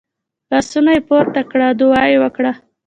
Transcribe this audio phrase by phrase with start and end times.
[0.51, 2.51] لاسونه یې پورته کړه او دعا یې وکړه.